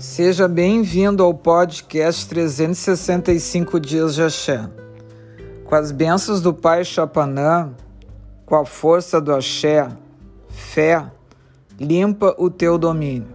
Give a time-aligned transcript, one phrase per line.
[0.00, 4.66] Seja bem-vindo ao podcast 365 Dias de Axé.
[5.66, 7.74] Com as bênçãos do Pai Chapanã,
[8.46, 9.86] com a força do Axé,
[10.48, 11.04] fé,
[11.78, 13.28] limpa o teu domínio.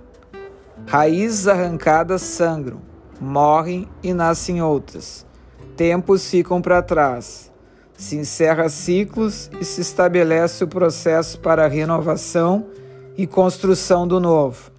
[0.87, 2.81] Raízes arrancadas sangram,
[3.21, 5.23] morrem e nascem outras.
[5.77, 7.51] Tempos ficam para trás.
[7.95, 12.65] Se encerra ciclos e se estabelece o processo para a renovação
[13.15, 14.74] e construção do novo.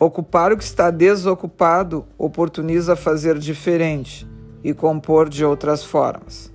[0.00, 4.24] Ocupar o que está desocupado oportuniza fazer diferente
[4.62, 6.52] e compor de outras formas.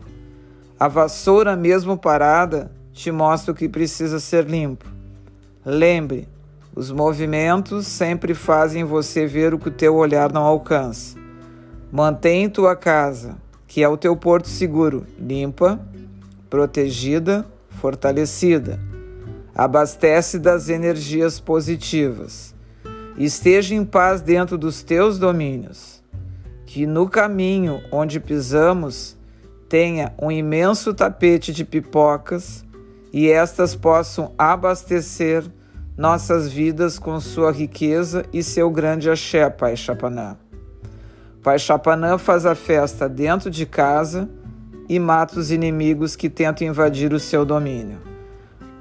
[0.80, 4.86] A vassoura, mesmo parada, te mostra o que precisa ser limpo.
[5.66, 6.30] Lembre,
[6.74, 11.18] os movimentos sempre fazem você ver o que o teu olhar não alcança.
[11.92, 13.36] Mantém tua casa,
[13.68, 15.82] que é o teu porto seguro, limpa,
[16.50, 18.80] protegida, fortalecida.
[19.54, 22.54] Abastece das energias positivas
[23.18, 26.04] esteja em paz dentro dos teus domínios,
[26.66, 29.18] que no caminho onde pisamos
[29.70, 32.64] tenha um imenso tapete de pipocas
[33.12, 35.44] e estas possam abastecer
[35.98, 40.36] nossas vidas com sua riqueza e seu grande axé, Pai Chapanã.
[41.44, 44.30] Pai Chapanã faz a festa dentro de casa
[44.90, 48.00] e mata os inimigos que tentam invadir o seu domínio.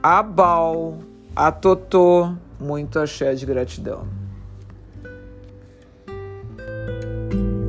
[0.02, 0.98] Abal,
[1.34, 4.21] Atotô, muito axé de gratidão.
[7.32, 7.61] Bye.